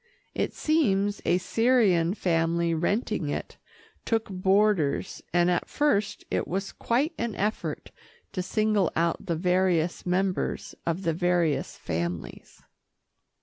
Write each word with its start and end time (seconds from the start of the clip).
It 0.33 0.51
seems 0.55 1.21
a 1.25 1.37
Syrian 1.37 2.15
family 2.15 2.73
renting 2.73 3.29
it, 3.29 3.57
took 4.03 4.29
boarders, 4.31 5.21
and 5.31 5.51
at 5.51 5.69
first 5.69 6.25
it 6.31 6.47
was 6.47 6.71
quite 6.71 7.13
an 7.19 7.35
effort 7.35 7.91
to 8.31 8.41
single 8.41 8.91
out 8.95 9.23
the 9.27 9.35
various 9.35 10.03
members 10.03 10.73
of 10.87 11.03
the 11.03 11.13
various 11.13 11.77
families. 11.77 12.63